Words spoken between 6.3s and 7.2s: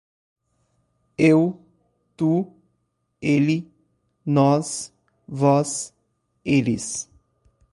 eles